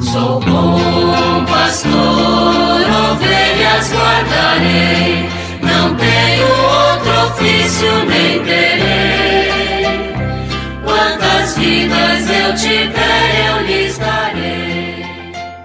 Sou 0.00 0.38
bom 0.40 1.44
pastor, 1.46 1.92
ovelhas 3.12 3.92
guardarei, 3.92 5.28
não 5.60 5.96
tenho 5.96 6.46
outro 6.46 7.10
ofício 7.26 8.04
nem 8.06 8.42
terei. 8.44 9.48
Quantas 10.84 11.58
vidas 11.58 12.30
eu 12.30 12.54
tiver, 12.54 13.48
eu 13.48 13.66
lhes 13.66 13.98
darei. 13.98 15.04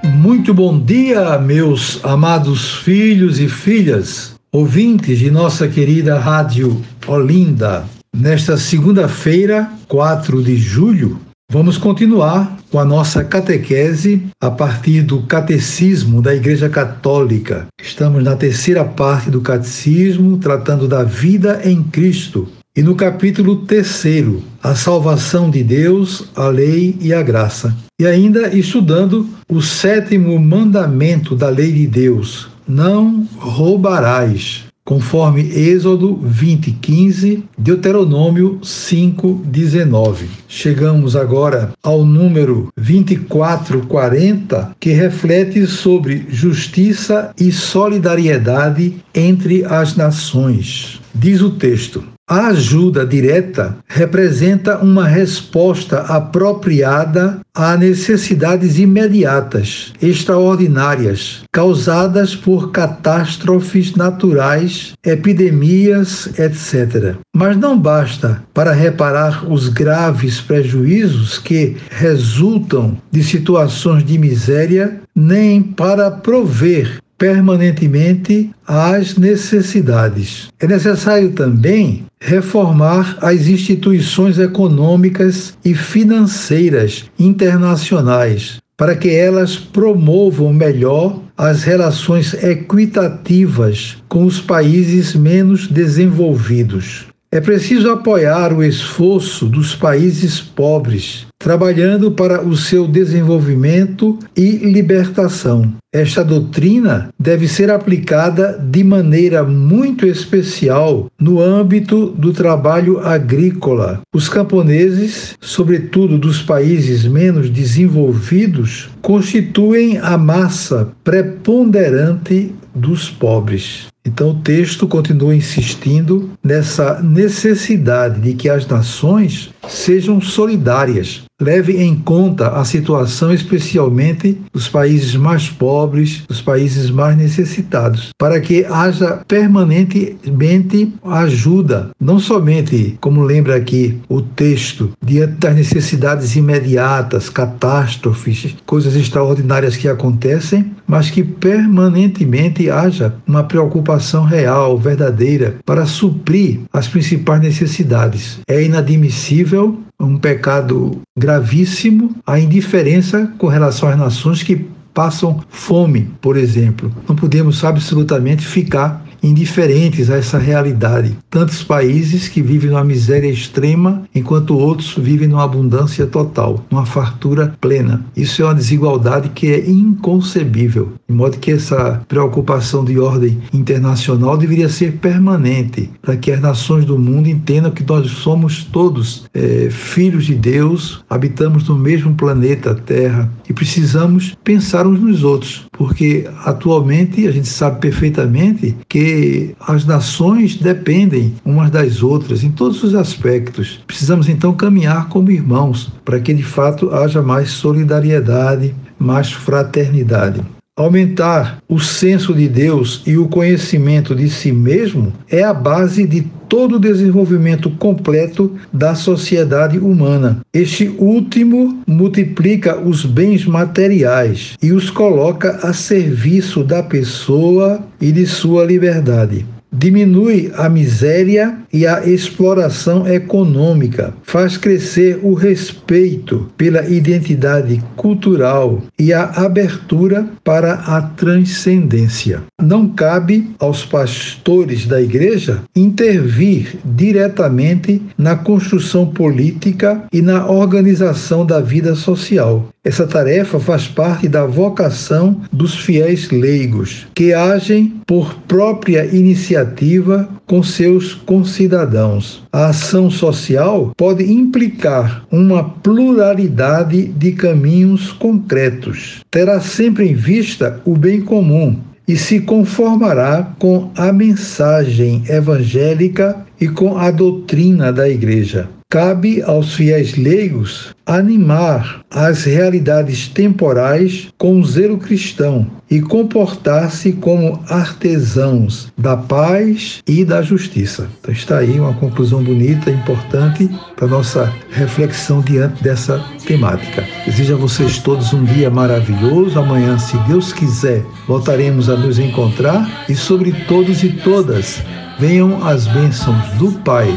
Muito 0.04 0.52
bom 0.52 0.79
dia, 0.79 1.38
meus 1.38 2.04
amados 2.04 2.78
filhos 2.78 3.40
e 3.40 3.47
filhas, 3.47 4.34
ouvintes 4.52 5.20
de 5.20 5.29
nossa 5.29 5.68
querida 5.68 6.18
Rádio 6.18 6.81
Olinda. 7.06 7.86
Nesta 8.15 8.58
segunda-feira, 8.58 9.70
4 9.88 10.42
de 10.42 10.58
julho, 10.58 11.20
Vamos 11.54 11.78
continuar 11.78 12.58
com 12.72 12.79
a 12.79 12.83
nossa 12.83 13.24
catequese 13.24 14.24
a 14.42 14.49
partir 14.49 15.04
do 15.04 15.22
Catecismo 15.22 16.20
da 16.20 16.34
Igreja 16.34 16.68
Católica. 16.68 17.68
Estamos 17.80 18.23
na 18.23 18.36
terceira 18.36 18.84
parte 18.84 19.30
do 19.30 19.40
Catecismo, 19.40 20.40
tratando 20.40 20.88
da 20.88 21.04
vida 21.04 21.62
em 21.63 21.84
Cristo. 21.84 22.48
E 22.76 22.82
no 22.82 22.96
capítulo 22.96 23.68
terceiro, 23.68 24.41
a 24.63 24.74
salvação 24.74 25.52
de 25.52 25.63
Deus, 25.63 26.27
a 26.36 26.48
lei 26.48 26.98
e 27.00 27.13
a 27.13 27.22
graça. 27.22 27.72
E 28.02 28.08
ainda 28.08 28.48
estudando 28.48 29.30
o 29.48 29.62
sétimo 29.62 30.40
mandamento 30.40 31.35
da 31.35 31.49
lei 31.49 31.72
de 31.72 31.85
Deus: 31.85 32.49
não 32.68 33.27
roubarás 33.38 34.63
conforme 34.84 35.42
Êxodo 35.42 36.20
20, 36.22 36.72
15, 36.73 37.44
Deuteronômio 37.58 38.60
5, 38.62 39.41
19. 39.46 40.28
Chegamos 40.48 41.16
agora 41.16 41.72
ao 41.82 42.05
número 42.05 42.72
2440, 42.76 44.76
que 44.80 44.91
reflete 44.91 45.66
sobre 45.66 46.26
justiça 46.30 47.34
e 47.40 47.52
solidariedade 47.52 48.98
entre 49.13 49.66
as 49.66 49.96
nações. 49.96 51.00
Diz 51.16 51.41
o 51.41 51.52
texto: 51.52 52.13
a 52.27 52.48
ajuda 52.48 53.05
direta 53.05 53.77
representa 53.85 54.77
uma 54.77 55.05
resposta 55.05 55.99
apropriada 55.99 57.40
a 57.54 57.77
necessidades 57.77 58.79
imediatas, 58.79 59.93
extraordinárias, 60.02 61.44
causadas 61.51 62.35
por 62.35 62.71
catástrofes 62.71 63.94
naturais, 63.96 64.94
epidemias, 65.03 66.27
etc. 66.39 67.16
Mas 67.35 67.57
não 67.57 67.77
basta 67.77 68.41
para 68.53 68.71
reparar 68.71 69.51
os 69.51 69.67
graves 69.67 70.39
prejuízos 70.41 71.38
que 71.38 71.77
resultam 71.91 72.97
de 73.11 73.21
situações 73.21 74.03
de 74.03 74.17
miséria, 74.17 75.01
nem 75.13 75.61
para 75.61 76.09
prover 76.09 77.02
permanentemente 77.23 78.52
às 78.67 79.16
necessidades. 79.16 80.49
É 80.59 80.67
necessário 80.67 81.31
também 81.31 82.03
reformar 82.19 83.17
as 83.21 83.47
instituições 83.47 84.38
econômicas 84.38 85.57
e 85.63 85.73
financeiras 85.73 87.05
internacionais 87.17 88.57
para 88.75 88.94
que 88.94 89.09
elas 89.09 89.55
promovam 89.55 90.51
melhor 90.51 91.17
as 91.38 91.63
relações 91.63 92.33
equitativas 92.44 94.03
com 94.09 94.25
os 94.25 94.41
países 94.41 95.16
menos 95.16 95.67
desenvolvidos. 95.67 97.05
É 97.31 97.39
preciso 97.39 97.89
apoiar 97.89 98.51
o 98.51 98.61
esforço 98.61 99.45
dos 99.45 99.73
países 99.73 100.41
pobres, 100.41 101.25
trabalhando 101.44 102.09
para 102.09 102.41
o 102.41 102.55
seu 102.55 102.88
desenvolvimento 102.88 104.17
e 104.36 104.52
libertação. 104.52 105.73
Esta 105.94 106.23
doutrina 106.23 107.09
deve 107.19 107.50
ser 107.50 107.69
aplicada 107.69 108.58
de 108.58 108.81
maneira 108.81 109.44
muito 109.44 110.08
especial 110.08 111.08
no 111.19 111.41
âmbito 111.41 112.08
do 112.08 112.31
trabalho 112.31 113.00
agrícola. 113.00 114.01
Os 114.16 114.29
camponeses, 114.29 115.35
sobretudo 115.41 116.17
dos 116.17 116.41
países 116.41 117.06
menos 117.06 117.50
desenvolvidos, 117.50 118.90
constituem 119.01 119.97
a 119.97 120.17
massa 120.17 120.94
preponderante 121.03 122.56
dos 122.73 123.09
pobres. 123.09 123.88
Então 124.06 124.31
o 124.31 124.41
texto 124.41 124.85
continua 124.88 125.35
insistindo 125.35 126.31
nessa 126.44 127.01
necessidade 127.01 128.19
de 128.19 128.34
que 128.34 128.50
as 128.50 128.67
nações 128.67 129.50
sejam 129.67 130.19
solidárias, 130.19 131.23
leve 131.43 131.77
em 131.83 131.95
conta 131.95 132.49
a 132.49 132.65
situação 132.65 133.33
especialmente 133.33 134.39
dos 134.51 134.67
países 134.67 135.15
mais 135.15 135.49
pobres, 135.49 136.23
dos 136.27 136.41
países 136.41 136.89
mais 136.89 137.17
necessitados, 137.17 138.09
para 138.17 138.39
que 138.39 138.65
haja 138.65 139.21
permanentemente 139.27 140.93
ajuda, 141.03 141.91
não 141.99 142.19
somente, 142.19 142.97
como 142.99 143.21
lembra 143.21 143.55
aqui 143.55 143.99
o 144.07 144.21
texto, 144.21 144.91
diante 145.03 145.33
das 145.33 145.55
necessidades 145.55 146.35
imediatas, 146.35 147.29
catástrofes, 147.29 148.55
coisas 148.65 148.95
extraordinárias 148.95 149.75
que 149.75 149.87
acontecem, 149.87 150.71
mas 150.87 151.09
que 151.09 151.23
permanentemente 151.23 152.69
haja 152.69 153.15
uma 153.27 153.43
preocupação 153.43 154.23
real, 154.23 154.77
verdadeira, 154.77 155.55
para 155.65 155.85
suprir 155.85 156.61
as 156.71 156.87
principais 156.87 157.41
necessidades. 157.41 158.39
É 158.47 158.63
inadmissível 158.63 159.79
um 159.99 160.17
pecado 160.17 161.01
gravíssimo 161.17 162.15
a 162.25 162.39
indiferença 162.39 163.31
com 163.37 163.47
relação 163.47 163.89
às 163.89 163.97
nações 163.97 164.43
que 164.43 164.67
passam 164.93 165.41
fome, 165.49 166.09
por 166.21 166.37
exemplo. 166.37 166.91
Não 167.07 167.15
podemos 167.15 167.63
absolutamente 167.63 168.45
ficar 168.45 169.03
indiferentes 169.23 170.09
a 170.09 170.17
essa 170.17 170.38
realidade. 170.38 171.17
Tantos 171.29 171.63
países 171.63 172.28
que 172.28 172.41
vivem 172.41 172.69
numa 172.69 172.84
miséria 172.84 173.29
extrema, 173.29 174.03
enquanto 174.13 174.57
outros 174.57 174.95
vivem 174.97 175.28
numa 175.28 175.44
abundância 175.44 176.06
total, 176.06 176.63
numa 176.69 176.85
fartura 176.85 177.56
plena. 177.61 178.06
Isso 178.16 178.41
é 178.41 178.45
uma 178.45 178.53
desigualdade 178.53 179.29
que 179.29 179.47
é 179.47 179.69
inconcebível. 179.69 180.94
De 181.07 181.16
modo 181.16 181.38
que 181.38 181.51
essa 181.51 182.01
preocupação 182.07 182.84
de 182.84 183.00
ordem 183.00 183.39
internacional 183.53 184.38
deveria 184.38 184.67
ser 184.67 184.94
permanente, 184.94 185.90
para 186.01 186.17
que 186.17 186.31
as 186.31 186.41
nações 186.41 186.85
do 186.85 187.00
mundo 187.00 187.29
entendam 187.29 187.72
que 187.72 187.84
nós 187.84 188.09
somos 188.11 188.63
todos 188.66 189.25
é, 189.34 189.69
filhos 189.69 190.25
de 190.25 190.35
Deus, 190.35 191.03
habitamos 191.09 191.67
no 191.67 191.75
mesmo 191.75 192.13
planeta 192.16 192.75
Terra 192.75 193.31
e 193.47 193.53
precisamos 193.53 194.35
pensar 194.44 194.85
uns 194.85 195.00
nos 195.00 195.23
outros, 195.23 195.66
porque 195.72 196.28
atualmente 196.44 197.28
a 197.28 197.31
gente 197.31 197.47
sabe 197.47 197.79
perfeitamente 197.79 198.75
que 198.90 199.12
as 199.59 199.85
nações 199.85 200.56
dependem 200.56 201.35
umas 201.46 201.69
das 201.69 202.03
outras 202.03 202.44
em 202.44 202.51
todos 202.51 202.84
os 202.84 202.96
aspectos. 202.96 203.79
Precisamos 203.88 204.29
então 204.29 204.53
caminhar 204.53 205.09
como 205.09 205.31
irmãos 205.31 205.91
para 206.03 206.19
que 206.19 206.34
de 206.34 206.44
fato 206.44 206.94
haja 206.94 207.22
mais 207.22 207.50
solidariedade, 207.50 208.75
mais 209.00 209.31
fraternidade. 209.31 210.41
Aumentar 210.75 211.59
o 211.69 211.79
senso 211.79 212.34
de 212.34 212.47
Deus 212.47 213.03
e 213.06 213.16
o 213.16 213.28
conhecimento 213.28 214.16
de 214.16 214.28
si 214.28 214.52
mesmo 214.52 215.13
é 215.29 215.44
a 215.44 215.53
base 215.53 216.07
de 216.07 216.28
todo 216.53 216.75
o 216.75 216.80
desenvolvimento 216.80 217.68
completo 217.72 218.56
da 218.72 218.94
sociedade 218.94 219.80
humana. 219.80 220.41
Este 220.53 220.88
último 221.00 221.81
multiplica 221.88 222.80
os 222.80 223.03
bens 223.03 223.44
materiais 223.44 224.53
e 224.62 224.72
os 224.72 224.91
coloca 224.91 225.62
a 225.68 225.74
serviço 225.74 226.64
da 226.64 226.84
pessoa 226.84 227.84
e 228.00 228.12
de 228.12 228.28
sua 228.28 228.64
liberdade 228.66 229.47
diminui 229.73 230.51
a 230.56 230.69
miséria 230.69 231.57
e 231.73 231.88
a 231.88 232.06
exploração 232.06 233.07
econômica, 233.07 234.13
faz 234.22 234.56
crescer 234.56 235.19
o 235.23 235.34
respeito 235.34 236.47
pela 236.56 236.88
identidade 236.88 237.81
cultural 237.95 238.84
e 238.97 239.11
a 239.11 239.23
abertura 239.23 240.28
para 240.43 240.73
a 240.73 241.02
transcendência. 241.02 242.43
Não 242.61 242.87
cabe 242.87 243.49
aos 243.59 243.84
pastores 243.84 244.85
da 244.85 245.02
igreja 245.02 245.64
intervir 245.75 246.78
diretamente 246.85 248.02
na 248.17 248.35
construção 248.35 249.08
política 249.08 250.03
e 250.14 250.22
na 250.22 250.49
organização 250.49 251.46
da 251.46 251.59
vida 251.59 251.96
social. 251.96 252.72
Essa 252.85 253.08
tarefa 253.08 253.62
faz 253.62 253.88
parte 253.88 254.28
da 254.28 254.46
vocação 254.46 255.40
dos 255.53 255.74
fiéis 255.74 256.30
leigos, 256.32 257.08
que 257.16 257.34
agem 257.34 257.94
por 258.06 258.36
própria 258.46 259.06
iniciativa 259.06 260.28
com 260.46 260.62
seus 260.62 261.14
concidadãos. 261.14 262.44
A 262.52 262.68
ação 262.68 263.10
social 263.10 263.94
pode 263.96 264.30
implicar 264.30 265.26
uma 265.32 265.64
pluralidade 265.64 267.06
de 267.06 267.32
caminhos 267.32 268.12
concretos. 268.12 269.22
Terá 269.32 269.62
sempre 269.62 270.10
em 270.10 270.14
vista 270.14 270.82
o 270.84 270.98
bem 270.98 271.22
comum 271.22 271.80
e 272.06 272.18
se 272.18 272.42
conformará 272.42 273.54
com 273.58 273.92
a 273.96 274.12
mensagem 274.12 275.24
evangélica 275.30 276.46
e 276.63 276.68
com 276.69 276.98
a 276.98 277.12
doutrina 277.12 277.92
da 277.92 278.07
Igreja. 278.07 278.69
Cabe 278.89 279.42
aos 279.42 279.74
fiéis 279.74 280.15
leigos 280.15 280.95
animar 281.06 282.06
as 282.10 282.45
realidades 282.45 283.27
temporais 283.27 284.30
com 284.38 284.63
zelo 284.63 284.98
cristão 284.98 285.68
e 285.92 286.00
comportar-se 286.00 287.12
como 287.12 287.60
artesãos 287.68 288.94
da 288.98 289.18
paz 289.18 290.01
e 290.07 290.24
da 290.24 290.42
justiça. 290.42 291.10
Então 291.19 291.33
está 291.33 291.57
aí 291.57 291.77
uma 291.77 291.95
conclusão 291.95 292.42
bonita, 292.42 292.89
importante 292.89 293.69
para 293.98 294.07
nossa 294.07 294.54
reflexão 294.71 295.42
diante 295.42 295.83
dessa 295.83 296.24
temática. 296.45 297.04
Desejo 297.25 297.56
a 297.56 297.57
vocês 297.57 297.98
todos 297.98 298.31
um 298.31 298.45
dia 298.45 298.69
maravilhoso. 298.69 299.60
Amanhã, 299.60 299.98
se 299.98 300.15
Deus 300.27 300.54
quiser, 300.54 301.04
voltaremos 301.27 301.89
a 301.89 301.98
nos 301.98 302.19
encontrar 302.19 303.06
e 303.10 303.15
sobre 303.15 303.51
todos 303.68 304.01
e 304.01 304.10
todas 304.10 304.81
venham 305.19 305.65
as 305.65 305.88
bênçãos 305.88 306.48
do 306.57 306.71
Pai, 306.80 307.07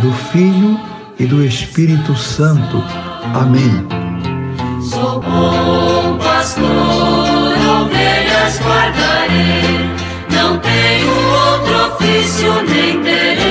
do 0.00 0.12
Filho 0.12 0.78
e 1.18 1.26
do 1.26 1.44
Espírito 1.44 2.14
Santo. 2.16 2.82
Amém. 3.34 3.86
Sou 4.80 5.20
bom 5.20 6.18
pastor, 6.18 6.66
ovelhas 7.82 8.60
guardarei, 8.60 9.90
não 10.30 10.58
tenho 10.58 11.10
outro 11.10 11.94
ofício 11.94 12.52
nem 12.68 13.00
terei. 13.02 13.42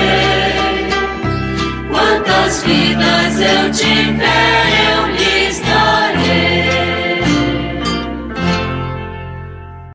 Quantas 1.90 2.64
vidas 2.64 3.40
eu 3.40 3.72
tiver 3.72 4.61